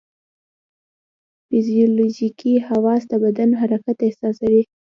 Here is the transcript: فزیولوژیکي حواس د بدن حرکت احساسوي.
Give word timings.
فزیولوژیکي 1.49 2.53
حواس 2.67 3.01
د 3.11 3.13
بدن 3.23 3.49
حرکت 3.61 3.97
احساسوي. 4.07 4.63